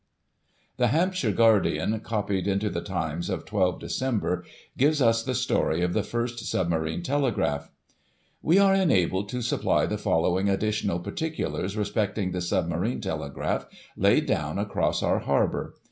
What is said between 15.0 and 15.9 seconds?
our harbour.